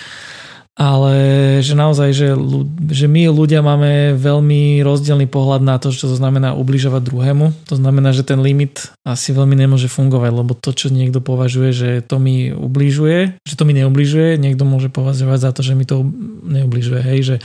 [0.76, 1.16] ale
[1.64, 2.30] že naozaj, že,
[2.92, 7.46] že my ľudia máme veľmi rozdielný pohľad na to, čo to znamená ubližovať druhému.
[7.72, 11.90] To znamená, že ten limit asi veľmi nemôže fungovať, lebo to, čo niekto považuje, že
[12.04, 16.04] to mi ubližuje, že to mi neubližuje, niekto môže považovať za to, že mi to
[16.44, 17.02] neubližuje.
[17.02, 17.38] Hej, že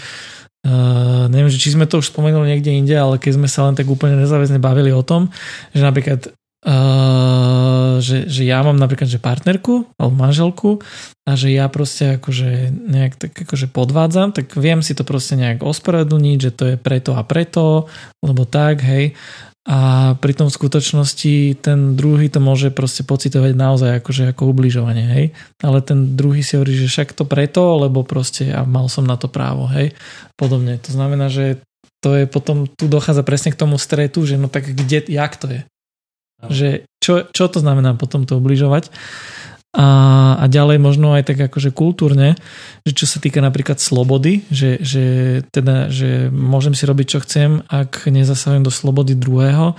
[0.61, 3.73] Uh, neviem, že či sme to už spomenuli niekde inde, ale keď sme sa len
[3.73, 5.33] tak úplne nezáväzne bavili o tom,
[5.73, 10.71] že napríklad uh, že, že ja mám napríklad že partnerku alebo manželku
[11.29, 15.63] a že ja proste akože nejak tak akože podvádzam, tak viem si to proste nejak
[15.63, 17.87] ospravedlniť, že to je preto a preto,
[18.25, 19.15] lebo tak, hej.
[19.69, 25.07] A pri tom v skutočnosti ten druhý to môže proste pocitovať naozaj akože ako ubližovanie,
[25.07, 25.27] hej.
[25.61, 29.21] Ale ten druhý si hovorí, že však to preto, lebo proste ja mal som na
[29.21, 29.93] to právo, hej.
[30.41, 30.81] Podobne.
[30.81, 31.61] To znamená, že
[32.01, 35.53] to je potom, tu dochádza presne k tomu stretu, že no tak kde, jak to
[35.53, 35.61] je?
[36.49, 38.89] Že čo, čo to znamená potom to ubližovať?
[39.71, 39.87] A,
[40.43, 42.35] a ďalej možno aj tak akože kultúrne,
[42.83, 45.05] že čo sa týka napríklad slobody, že, že
[45.55, 49.79] teda, že môžem si robiť čo chcem, ak nezasahujem do slobody druhého,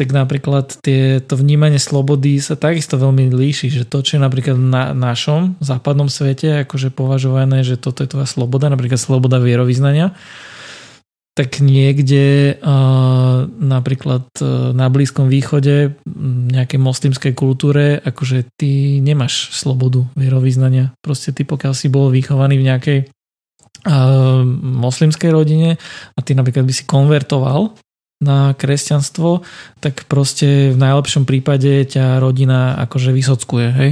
[0.00, 4.56] tak napríklad tie, to vnímanie slobody sa takisto veľmi líši, že to, čo je napríklad
[4.56, 10.16] na našom západnom svete akože považované, že toto je tvoja sloboda, napríklad sloboda vierovýznania,
[11.30, 12.58] tak niekde
[13.62, 15.94] napríklad e, na Blízkom východe,
[16.50, 20.92] nejakej moslimskej kultúre, akože ty nemáš slobodu vierovýznania.
[21.00, 22.98] Proste ty pokiaľ si bol vychovaný v nejakej
[24.60, 25.80] moslimskej rodine
[26.12, 27.72] a ty napríklad by si konvertoval
[28.20, 29.40] na kresťanstvo,
[29.80, 33.90] tak proste v najlepšom prípade ťa rodina akože vysockuje, hej.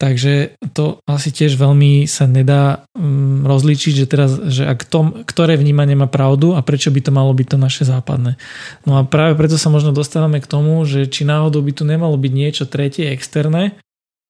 [0.00, 5.60] Takže to asi tiež veľmi sa nedá um, rozlíčiť, že teraz, že ak tom, ktoré
[5.60, 8.40] vnímanie má pravdu a prečo by to malo byť to naše západné.
[8.88, 12.18] No a práve preto sa možno dostávame k tomu, že či náhodou by tu nemalo
[12.18, 13.78] byť niečo tretie externé,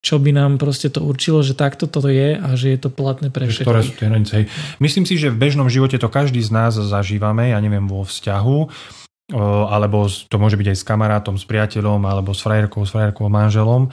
[0.03, 3.31] čo by nám proste to určilo, že takto toto je a že je to platné
[3.31, 3.65] pre všetkých.
[3.71, 4.35] Ktoré sú tie hranice.
[4.83, 8.59] Myslím si, že v bežnom živote to každý z nás zažívame, ja neviem, vo vzťahu,
[9.33, 13.88] alebo to môže byť aj s kamarátom, s priateľom, alebo s frajerkou, s frajerkou, manželom,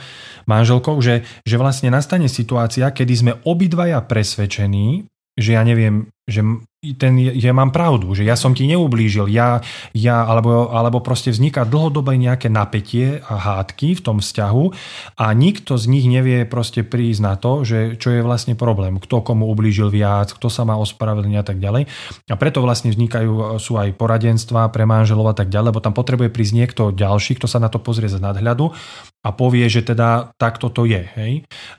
[0.46, 5.08] manželkou, že, že vlastne nastane situácia, kedy sme obidvaja presvedčení,
[5.40, 6.44] že ja neviem, že
[6.80, 9.60] ten, ja mám pravdu, že ja som ti neublížil, ja,
[9.92, 14.64] ja alebo, alebo proste vzniká dlhodobé nejaké napätie a hádky v tom vzťahu
[15.20, 19.20] a nikto z nich nevie proste prísť na to, že čo je vlastne problém, kto
[19.20, 21.84] komu ublížil viac, kto sa má ospravedlniť a tak ďalej.
[22.32, 26.32] A preto vlastne vznikajú, sú aj poradenstva pre manželov a tak ďalej, lebo tam potrebuje
[26.32, 28.72] prísť niekto ďalší, kto sa na to pozrie z nadhľadu
[29.20, 31.04] a povie, že teda takto to je.
[31.20, 31.34] Hej?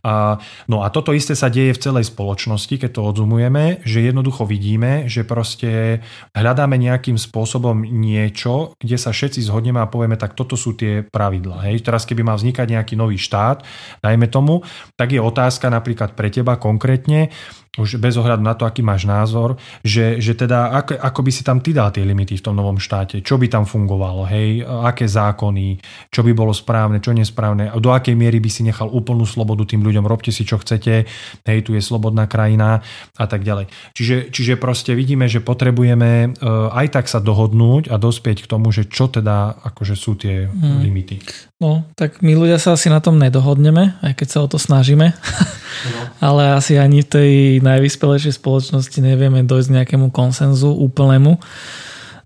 [0.04, 0.36] A,
[0.68, 5.08] no a toto isté sa deje v celej spoločnosti, keď to odzumujeme, že jednoducho vidíme,
[5.08, 6.04] že proste
[6.36, 11.64] hľadáme nejakým spôsobom niečo, kde sa všetci zhodneme a povieme, tak toto sú tie pravidla.
[11.72, 11.88] Hej?
[11.88, 13.64] Teraz keby mal vznikať nejaký nový štát,
[14.04, 14.60] dajme tomu,
[15.00, 17.32] tak je otázka napríklad pre teba konkrétne,
[17.78, 19.54] už bez ohľadu na to, aký máš názor,
[19.86, 22.82] že, že teda ako, ako by si tam ty dal tie limity v tom novom
[22.82, 25.78] štáte, čo by tam fungovalo, hej, aké zákony,
[26.10, 29.86] čo by bolo správne, čo nesprávne, do akej miery by si nechal úplnú slobodu tým
[29.86, 31.06] ľuďom, robte si čo chcete,
[31.46, 32.82] hej, tu je slobodná krajina
[33.14, 33.70] a tak ďalej.
[33.94, 38.74] Čiže, čiže proste vidíme, že potrebujeme uh, aj tak sa dohodnúť a dospieť k tomu,
[38.74, 40.78] že čo teda akože sú tie hmm.
[40.82, 41.16] limity.
[41.60, 45.12] No, tak my ľudia sa asi na tom nedohodneme, aj keď sa o to snažíme.
[45.12, 46.00] No.
[46.32, 51.36] Ale asi ani v tej najvyspelejšej spoločnosti nevieme dojsť k nejakému konsenzu úplnému.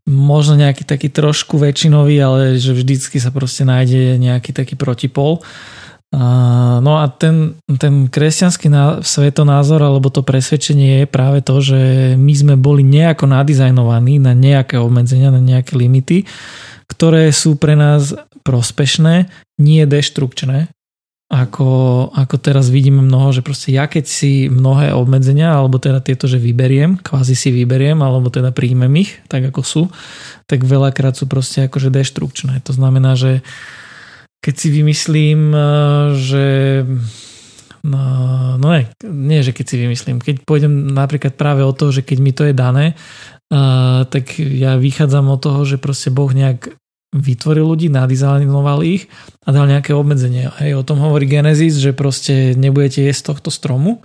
[0.07, 5.40] Možno nejaký taký trošku väčšinový, ale že vždycky sa proste nájde nejaký taký protipol.
[6.85, 8.68] No a ten, ten kresťanský
[9.01, 11.81] svetonázor alebo to presvedčenie je práve to, že
[12.20, 16.29] my sme boli nejako nadizajnovaní na nejaké obmedzenia, na nejaké limity,
[16.88, 18.12] ktoré sú pre nás
[18.44, 20.75] prospešné, nie deštrukčné,
[21.33, 21.70] ako,
[22.12, 26.38] ako teraz vidíme mnoho, že proste ja keď si mnohé obmedzenia, alebo teda tieto, že
[26.38, 29.83] vyberiem, kvázi si vyberiem, alebo teda príjmem ich, tak ako sú,
[30.44, 32.61] tak veľakrát sú proste akože deštrukčné.
[32.68, 33.40] To znamená, že
[34.44, 35.66] keď si vymyslím, eh,
[36.20, 36.44] že
[37.85, 38.01] No,
[38.57, 40.16] no nie, nie, že keď si vymyslím.
[40.16, 42.97] Keď pôjdem napríklad práve o to, že keď mi to je dané,
[43.50, 46.76] uh, tak ja vychádzam od toho, že proste Boh nejak
[47.14, 49.07] vytvoril ľudí, nadizajnoval ich
[49.46, 50.50] a dal nejaké obmedzenie.
[50.59, 54.02] Hej, o tom hovorí Genesis, že proste nebudete jesť tohto stromu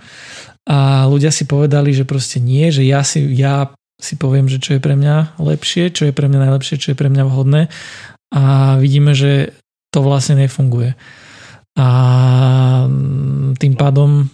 [0.70, 4.78] a ľudia si povedali, že proste nie, že ja si, ja si poviem, že čo
[4.78, 7.66] je pre mňa lepšie, čo je pre mňa najlepšie, čo je pre mňa vhodné
[8.30, 8.42] a
[8.78, 9.58] vidíme, že
[9.90, 10.94] to vlastne nefunguje.
[11.74, 11.88] A
[13.58, 14.30] tým pádom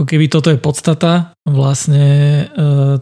[0.00, 2.44] ako keby toto je podstata vlastne e,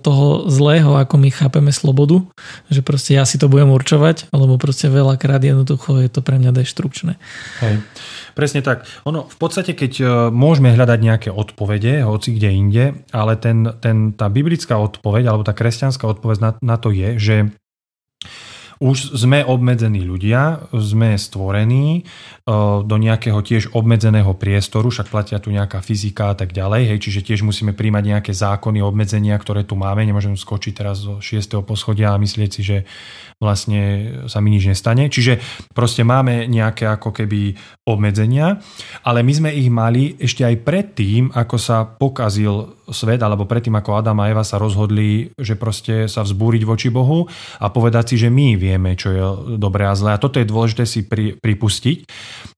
[0.02, 2.26] toho zlého, ako my chápeme slobodu,
[2.66, 6.50] že proste ja si to budem určovať, alebo proste veľakrát jednoducho je to pre mňa
[6.50, 7.14] deštrukčné.
[7.62, 7.86] Hej.
[8.34, 8.82] Presne tak.
[9.06, 12.84] Ono, v podstate, keď e, môžeme hľadať nejaké odpovede, hoci kde inde,
[13.14, 17.36] ale ten, ten, tá biblická odpoveď, alebo tá kresťanská odpoveď na, na to je, že
[18.78, 22.06] už sme obmedzení ľudia, sme stvorení
[22.48, 26.98] E, do nejakého tiež obmedzeného priestoru, však platia tu nejaká fyzika a tak ďalej, hej,
[27.04, 31.60] čiže tiež musíme príjmať nejaké zákony, obmedzenia, ktoré tu máme, nemôžem skočiť teraz zo 6.
[31.60, 32.78] poschodia a myslieť si, že
[33.38, 33.82] vlastne
[34.26, 35.06] sa mi nič nestane.
[35.06, 35.38] Čiže
[35.70, 37.54] proste máme nejaké ako keby
[37.86, 38.58] obmedzenia,
[39.06, 44.02] ale my sme ich mali ešte aj predtým, ako sa pokazil svet, alebo predtým, ako
[44.02, 47.30] Adam a Eva sa rozhodli, že proste sa vzbúriť voči Bohu
[47.62, 49.22] a povedať si, že my vieme, čo je
[49.56, 50.18] dobré a zlé.
[50.18, 51.98] A toto je dôležité si pri, pripustiť,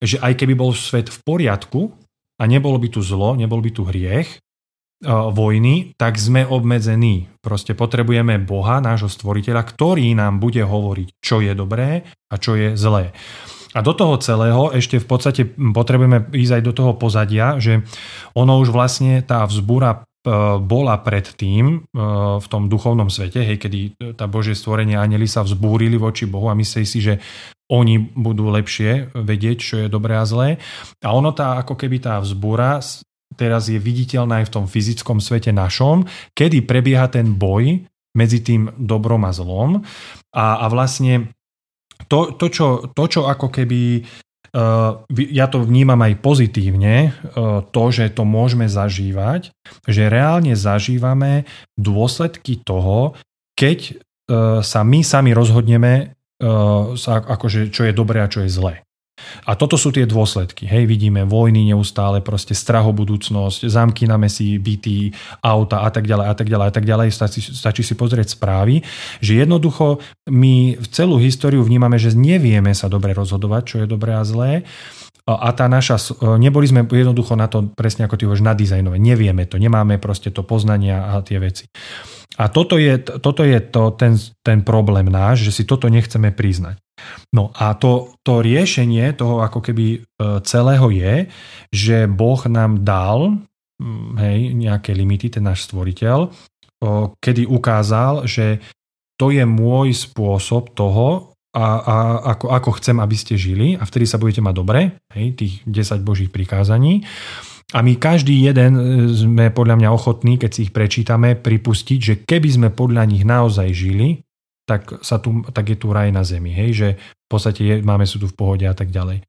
[0.00, 1.92] že aj keby bol svet v poriadku
[2.40, 4.40] a nebolo by tu zlo, nebol by tu hriech,
[5.08, 7.32] vojny, tak sme obmedzení.
[7.40, 12.76] Proste potrebujeme Boha, nášho stvoriteľa, ktorý nám bude hovoriť, čo je dobré a čo je
[12.76, 13.16] zlé.
[13.70, 17.86] A do toho celého ešte v podstate potrebujeme ísť aj do toho pozadia, že
[18.34, 21.76] ono už vlastne tá vzbúra E, bola predtým e,
[22.36, 23.80] v tom duchovnom svete, hej, kedy
[24.20, 27.16] tá Božie stvorenie anjeli sa vzbúrili voči Bohu a mysleli si, že
[27.72, 30.60] oni budú lepšie vedieť, čo je dobré a zlé.
[31.00, 32.84] A ono tá, ako keby tá vzbúra
[33.36, 38.74] teraz je viditeľná aj v tom fyzickom svete našom, kedy prebieha ten boj medzi tým
[38.74, 39.82] dobrom a zlom.
[40.34, 41.30] A, a vlastne
[42.10, 44.02] to, to, čo, to, čo ako keby
[44.50, 44.92] Eh,
[45.30, 49.54] ja to vnímam aj pozitívne, eh, to, že to môžeme zažívať,
[49.86, 51.46] že reálne zažívame
[51.78, 53.14] dôsledky toho,
[53.54, 58.80] keď eh, sa my sami rozhodneme, akože, čo je dobré a čo je zlé.
[59.46, 60.68] A toto sú tie dôsledky.
[60.68, 65.10] Hej, vidíme vojny neustále, proste straho budúcnosť, zámky na mesi, byty,
[65.42, 67.08] auta a tak ďalej a tak ďalej a tak ďalej.
[67.10, 68.84] Stačí, stačí si pozrieť správy,
[69.18, 74.16] že jednoducho my v celú históriu vnímame, že nevieme sa dobre rozhodovať, čo je dobré
[74.16, 74.64] a zlé
[75.30, 76.00] a tá naša,
[76.40, 78.98] neboli sme jednoducho na to presne ako ty hovoríš, nadizajnové.
[78.98, 81.70] Nevieme to, nemáme proste to poznania a tie veci.
[82.40, 86.80] A toto je, toto je to, ten, ten problém náš, že si toto nechceme priznať.
[87.30, 89.98] No a to, to riešenie toho ako keby e,
[90.42, 91.14] celého je,
[91.70, 93.38] že Boh nám dal
[94.20, 96.28] hej, nejaké limity, ten náš stvoriteľ,
[97.20, 98.60] kedy ukázal, že
[99.20, 101.96] to je môj spôsob toho, a, a
[102.38, 106.06] ako, ako chcem, aby ste žili a vtedy sa budete mať dobre, hej, tých 10
[106.06, 107.02] božích prikázaní.
[107.74, 112.14] A my každý jeden e, sme podľa mňa ochotní, keď si ich prečítame, pripustiť, že
[112.22, 114.22] keby sme podľa nich naozaj žili,
[114.70, 116.54] tak, sa tu, tak je tu raj na zemi.
[116.54, 116.70] Hej?
[116.78, 119.26] Že v podstate je, máme sú tu v pohode a tak ďalej.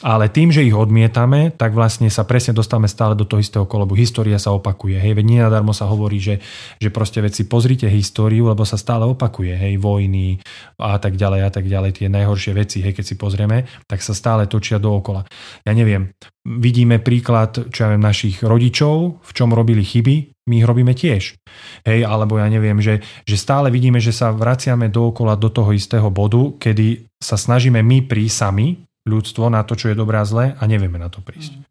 [0.00, 3.98] Ale tým, že ich odmietame, tak vlastne sa presne dostávame stále do toho istého kolobu.
[3.98, 4.96] História sa opakuje.
[4.96, 6.40] Hej, veď nenadarmo sa hovorí, že,
[6.80, 9.58] že proste veci pozrite históriu, lebo sa stále opakuje.
[9.58, 10.38] Hej, vojny
[10.80, 11.90] a tak ďalej a tak ďalej.
[11.98, 15.26] Tie najhoršie veci, hej, keď si pozrieme, tak sa stále točia dookola.
[15.66, 16.14] Ja neviem,
[16.46, 21.36] vidíme príklad, čo ja viem, našich rodičov, v čom robili chyby, my ich robíme tiež.
[21.84, 26.08] Hej, alebo ja neviem, že, že stále vidíme, že sa vraciame dookola do toho istého
[26.08, 30.56] bodu, kedy sa snažíme my prísť sami, ľudstvo, na to, čo je dobré a zlé
[30.56, 31.56] a nevieme na to prísť.
[31.56, 31.64] Mm.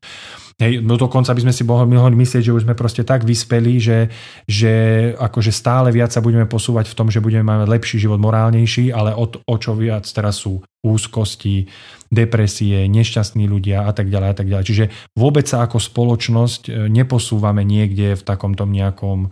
[0.57, 4.09] Hej, no dokonca by sme si mohli myslieť, že už sme proste tak vyspeli, že,
[4.49, 4.73] že
[5.13, 9.13] akože stále viac sa budeme posúvať v tom, že budeme mať lepší život, morálnejší, ale
[9.13, 11.69] o, o čo viac teraz sú úzkosti,
[12.09, 14.65] depresie, nešťastní ľudia a tak ďalej a tak ďalej.
[14.65, 19.29] Čiže vôbec sa ako spoločnosť e, neposúvame niekde v takomto nejakom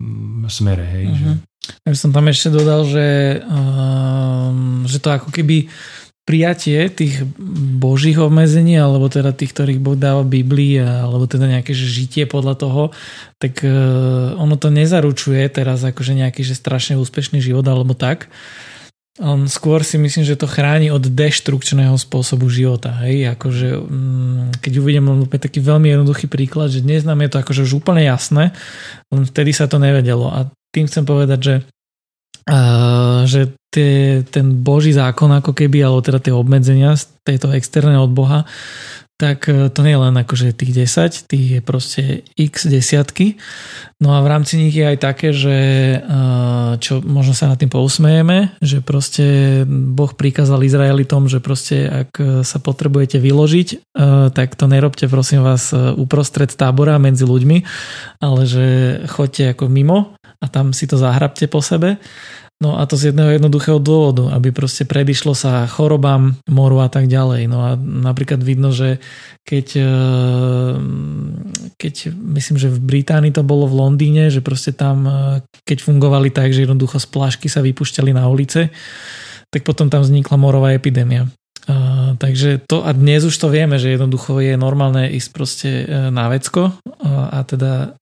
[0.00, 0.84] mm, smere.
[0.88, 1.20] Hej, uh-huh.
[1.20, 1.28] že...
[1.28, 1.38] Mhm.
[1.64, 5.72] Ja by som tam ešte dodal, že, um, že to ako keby
[6.24, 7.20] prijatie tých
[7.76, 12.54] božích obmedzení, alebo teda tých, ktorých Boh dáva v Biblii, alebo teda nejaké žitie podľa
[12.56, 12.82] toho,
[13.36, 18.32] tak uh, ono to nezaručuje teraz akože nejaký že strašne úspešný život alebo tak.
[19.22, 22.90] On skôr si myslím, že to chráni od deštrukčného spôsobu života.
[23.06, 23.38] Hej?
[23.38, 27.84] Akože, um, keď uvidím taký veľmi jednoduchý príklad, že dnes nám je to akože už
[27.84, 28.50] úplne jasné,
[29.12, 30.32] len vtedy sa to nevedelo.
[30.32, 31.54] A tým chcem povedať, že
[33.24, 38.14] Že tie, ten boží zákon ako keby, alebo teda tie obmedzenia z tejto externé od
[38.14, 38.46] Boha,
[39.14, 42.02] tak e, to nie je len akože tých 10, tých je proste
[42.34, 43.38] x desiatky.
[44.02, 45.56] No a v rámci nich je aj také, že
[46.02, 49.24] uh, čo možno sa nad tým pousmejeme, že proste
[49.70, 53.96] Boh prikázal Izraelitom, že proste ak sa potrebujete vyložiť,
[54.34, 57.64] tak to nerobte prosím vás uprostred tábora medzi ľuďmi,
[58.20, 58.66] ale že
[59.08, 61.96] choďte ako mimo a tam si to zahrabte po sebe.
[62.62, 67.10] No a to z jedného jednoduchého dôvodu, aby proste predišlo sa chorobám, moru a tak
[67.10, 67.50] ďalej.
[67.50, 69.02] No a napríklad vidno, že
[69.42, 69.92] keď, e,
[71.74, 75.12] keď myslím, že v Británii to bolo v Londýne, že proste tam, e,
[75.66, 78.70] keď fungovali tak, že jednoducho z plášky sa vypušťali na ulice,
[79.50, 81.26] tak potom tam vznikla morová epidémia.
[81.64, 86.28] Uh, takže to a dnes už to vieme, že jednoducho je normálne ísť proste na
[86.28, 87.96] vecko uh, a teda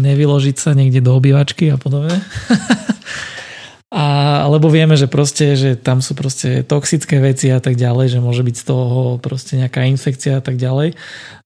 [0.00, 2.18] nevyložiť sa niekde do obývačky a podobne.
[4.02, 4.04] a,
[4.48, 8.42] lebo vieme, že proste, že tam sú proste toxické veci a tak ďalej, že môže
[8.42, 10.94] byť z toho proste nejaká infekcia a tak ďalej,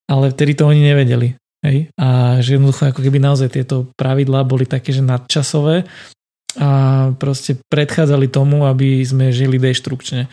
[0.05, 1.35] ale vtedy to oni nevedeli.
[1.65, 1.89] Hej?
[1.97, 5.89] A že jednoducho ako keby naozaj tieto pravidlá boli také, že nadčasové
[6.55, 6.69] a
[7.19, 10.31] proste predchádzali tomu, aby sme žili deštrukčne.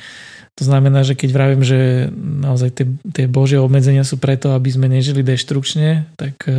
[0.60, 4.84] To znamená, že keď vravím, že naozaj tie, tie božie obmedzenia sú preto, aby sme
[4.84, 6.52] nežili deštrukčne, tak e,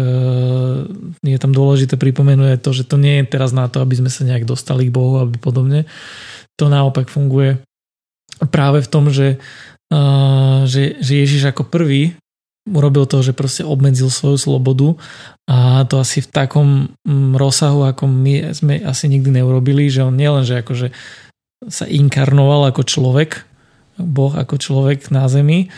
[1.22, 4.26] je tam dôležité pripomenúť to, že to nie je teraz na to, aby sme sa
[4.26, 5.86] nejak dostali k Bohu, aby podobne.
[6.58, 7.62] To naopak funguje
[8.50, 9.38] práve v tom, že,
[9.94, 9.98] e,
[10.66, 12.18] že, že Ježiš ako prvý
[12.66, 14.96] urobil to, že proste obmedzil svoju slobodu
[15.46, 16.68] a to asi v takom
[17.04, 20.96] mm, rozsahu, ako my sme asi nikdy neurobili, že on nielen, že akože
[21.68, 23.44] sa inkarnoval ako človek,
[24.00, 25.70] Boh ako človek na zemi,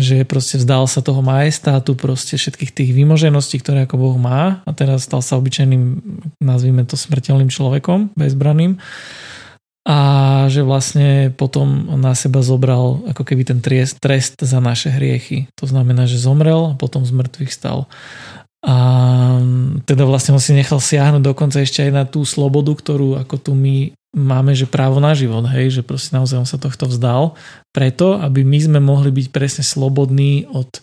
[0.00, 4.70] že proste vzdal sa toho majestátu, proste všetkých tých vymožeností, ktoré ako Boh má a
[4.72, 6.00] teraz stal sa obyčajným,
[6.40, 8.80] nazvime to smrteľným človekom, bezbraným
[9.84, 9.98] a
[10.52, 15.48] že vlastne potom na seba zobral ako keby ten trest, trest za naše hriechy.
[15.56, 17.88] To znamená, že zomrel a potom z mŕtvych stal.
[18.60, 18.76] A
[19.88, 23.52] teda vlastne on si nechal siahnuť dokonca ešte aj na tú slobodu, ktorú ako tu
[23.56, 27.38] my máme, že právo na život, hej, že proste naozaj on sa tohto vzdal,
[27.70, 30.82] preto, aby my sme mohli byť presne slobodní od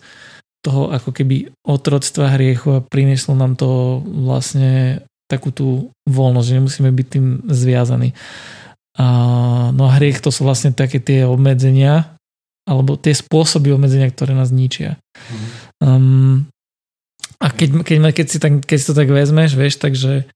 [0.64, 6.90] toho ako keby otroctva hriechu a prinieslo nám to vlastne takú tú voľnosť, že nemusíme
[6.90, 8.16] byť tým zviazaní.
[8.98, 9.06] A,
[9.70, 12.18] no a hriech to sú vlastne také tie obmedzenia,
[12.66, 14.96] alebo tie spôsoby obmedzenia, ktoré nás ničia.
[15.78, 16.48] Um,
[17.38, 20.26] a keď, keď, keď, si tak, keď si to tak vezmeš, vieš, takže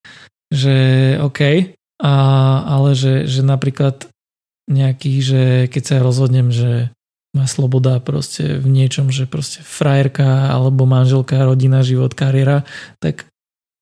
[0.52, 0.76] že
[1.18, 1.72] OK,
[2.02, 2.14] a,
[2.66, 4.10] ale že, že napríklad
[4.66, 6.90] nejaký, že keď sa rozhodnem, že
[7.32, 12.68] moja sloboda proste v niečom, že proste frajerka alebo manželka, rodina, život, kariéra,
[13.00, 13.24] tak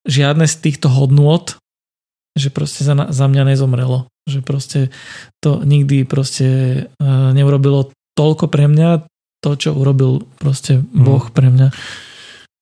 [0.07, 1.59] žiadne z týchto hodnôt,
[2.39, 4.07] že proste za, za mňa nezomrelo.
[4.31, 4.81] Že proste
[5.43, 6.49] to nikdy proste
[6.87, 9.03] uh, neurobilo toľko pre mňa,
[9.43, 11.35] to, čo urobil proste Boh mm.
[11.35, 11.69] pre mňa.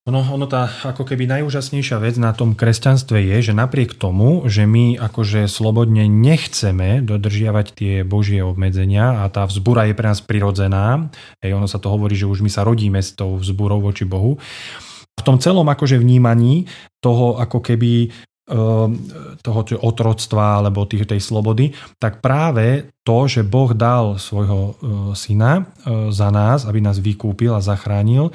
[0.09, 4.65] Ono, ono tá ako keby najúžasnejšia vec na tom kresťanstve je, že napriek tomu, že
[4.65, 11.13] my akože slobodne nechceme dodržiavať tie božie obmedzenia a tá vzbura je pre nás prirodzená,
[11.45, 14.41] hej, ono sa to hovorí, že už my sa rodíme s tou vzburou voči Bohu,
[15.13, 16.65] v tom celom akože vnímaní
[17.05, 18.09] toho ako keby
[18.49, 18.97] ehm,
[19.45, 24.73] toho otroctva alebo tej slobody, tak práve to, že Boh dal svojho e,
[25.13, 28.33] syna e, za nás, aby nás vykúpil a zachránil,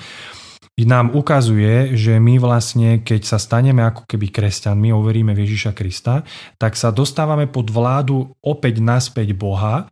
[0.82, 6.26] nám ukazuje, že my vlastne, keď sa staneme ako keby kresťanmi, overíme Ježiša Krista,
[6.58, 9.86] tak sa dostávame pod vládu opäť naspäť Boha,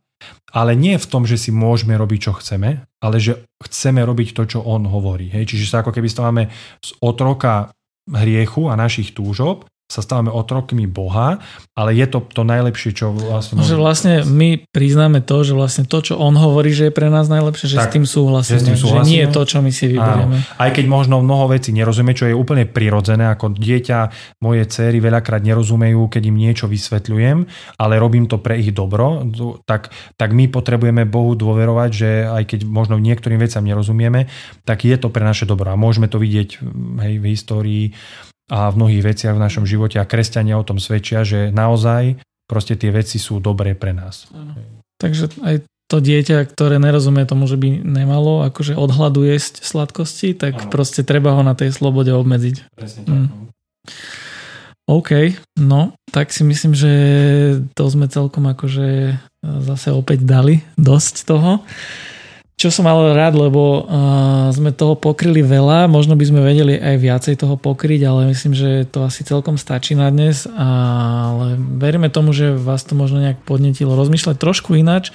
[0.50, 4.44] ale nie v tom, že si môžeme robiť, čo chceme, ale že chceme robiť to,
[4.58, 5.30] čo On hovorí.
[5.30, 5.54] Hej?
[5.54, 6.44] Čiže sa ako keby stávame
[6.82, 7.74] z otroka
[8.10, 11.44] hriechu a našich túžob sa stávame otrokmi Boha,
[11.76, 13.60] ale je to to najlepšie, čo vlastne...
[13.60, 17.28] Že vlastne my priznáme to, že vlastne to, čo on hovorí, že je pre nás
[17.28, 18.56] najlepšie, že tak, s tým súhlasíme.
[18.56, 19.04] Že, s tým súhlasíme.
[19.04, 20.38] že nie je to, čo my si vyberieme.
[20.40, 20.56] Áno.
[20.56, 24.00] Aj keď možno mnoho vecí nerozumie, čo je úplne prirodzené, ako dieťa,
[24.40, 27.38] moje céry veľakrát nerozumejú, keď im niečo vysvetľujem,
[27.76, 29.28] ale robím to pre ich dobro,
[29.68, 34.32] tak, tak my potrebujeme Bohu dôverovať, že aj keď možno niektorým veciam nerozumieme,
[34.64, 35.76] tak je to pre naše dobro.
[35.76, 36.64] A môžeme to vidieť
[37.04, 37.86] hej, v histórii
[38.52, 42.20] a v mnohých veciach v našom živote a kresťania o tom svedčia, že naozaj
[42.52, 44.28] proste tie veci sú dobré pre nás.
[45.00, 50.36] Takže aj to dieťa, ktoré nerozumie tomu, že by nemalo akože od hladu jesť sladkosti,
[50.36, 50.72] tak ano.
[50.72, 52.76] proste treba ho na tej slobode obmedziť.
[52.76, 53.16] Presne tak.
[53.16, 53.28] Mm.
[53.28, 53.36] No.
[54.92, 56.92] OK, no, tak si myslím, že
[57.76, 61.64] to sme celkom akože zase opäť dali dosť toho
[62.62, 66.96] čo som ale rád, lebo uh, sme toho pokryli veľa, možno by sme vedeli aj
[67.02, 72.38] viacej toho pokryť, ale myslím, že to asi celkom stačí na dnes, ale veríme tomu,
[72.38, 75.10] že vás to možno nejak podnetilo rozmýšľať trošku ináč,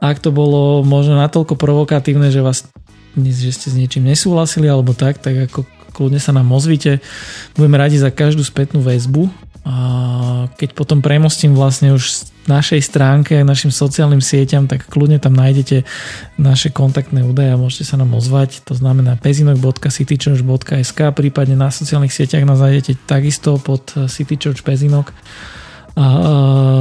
[0.00, 2.64] ak to bolo možno natoľko provokatívne, že vás
[3.18, 7.02] že ste s niečím nesúhlasili alebo tak, tak ako kľudne sa nám ozvite.
[7.58, 9.26] Budeme radi za každú spätnú väzbu
[9.66, 9.76] a
[10.54, 15.84] keď potom premostím vlastne už našej stránke, našim sociálnym sieťam, tak kľudne tam nájdete
[16.40, 18.64] naše kontaktné údaje a môžete sa nám ozvať.
[18.64, 25.12] To znamená pezinok.citychurch.sk prípadne na sociálnych sieťach nás nájdete takisto pod City Church Pezinok.
[25.12, 26.06] A, a,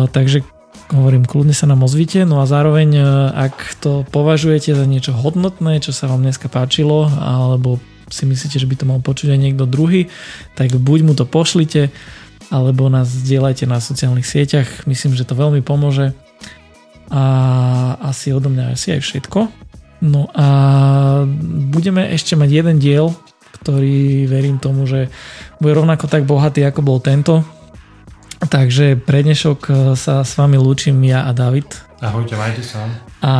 [0.08, 0.48] takže
[0.96, 2.96] hovorím, kľudne sa nám ozvite, no a zároveň
[3.36, 8.70] ak to považujete za niečo hodnotné, čo sa vám dneska páčilo, alebo si myslíte, že
[8.72, 10.08] by to mal počuť aj niekto druhý,
[10.56, 11.92] tak buď mu to pošlite,
[12.48, 14.88] alebo nás zdieľajte na sociálnych sieťach.
[14.88, 16.16] Myslím, že to veľmi pomôže.
[17.08, 17.24] A
[18.04, 19.40] asi odo mňa asi aj všetko.
[20.04, 20.48] No a
[21.72, 23.16] budeme ešte mať jeden diel,
[23.60, 25.10] ktorý verím tomu, že
[25.58, 27.42] bude rovnako tak bohatý, ako bol tento.
[28.38, 31.66] Takže pre dnešok sa s vami lúčim ja a David.
[31.98, 32.86] Ahojte, majte sa.
[33.26, 33.34] A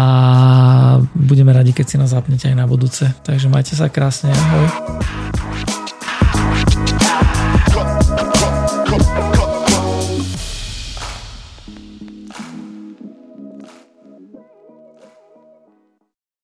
[1.14, 3.06] budeme radi, keď si nás zapnete aj na budúce.
[3.22, 4.34] Takže majte sa krásne.
[4.34, 5.77] Ahoj.